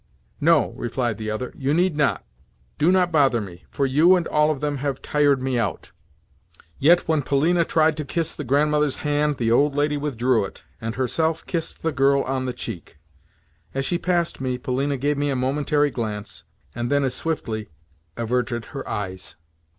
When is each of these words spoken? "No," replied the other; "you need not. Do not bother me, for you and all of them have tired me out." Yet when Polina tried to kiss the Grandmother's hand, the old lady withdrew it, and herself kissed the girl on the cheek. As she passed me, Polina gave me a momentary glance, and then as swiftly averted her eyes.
"No," 0.39 0.71
replied 0.71 1.19
the 1.19 1.29
other; 1.29 1.53
"you 1.55 1.75
need 1.75 1.95
not. 1.95 2.25
Do 2.79 2.91
not 2.91 3.11
bother 3.11 3.39
me, 3.39 3.65
for 3.69 3.85
you 3.85 4.15
and 4.15 4.27
all 4.27 4.49
of 4.49 4.59
them 4.59 4.77
have 4.77 4.99
tired 5.03 5.43
me 5.43 5.59
out." 5.59 5.91
Yet 6.79 7.07
when 7.07 7.21
Polina 7.21 7.65
tried 7.65 7.95
to 7.97 8.03
kiss 8.03 8.33
the 8.33 8.43
Grandmother's 8.43 8.95
hand, 9.05 9.37
the 9.37 9.51
old 9.51 9.75
lady 9.75 9.97
withdrew 9.97 10.43
it, 10.45 10.63
and 10.81 10.95
herself 10.95 11.45
kissed 11.45 11.83
the 11.83 11.91
girl 11.91 12.23
on 12.23 12.45
the 12.47 12.51
cheek. 12.53 12.97
As 13.75 13.85
she 13.85 13.99
passed 13.99 14.41
me, 14.41 14.57
Polina 14.57 14.97
gave 14.97 15.19
me 15.19 15.29
a 15.29 15.35
momentary 15.35 15.91
glance, 15.91 16.45
and 16.73 16.89
then 16.91 17.03
as 17.03 17.13
swiftly 17.13 17.69
averted 18.17 18.65
her 18.73 18.89
eyes. 18.89 19.35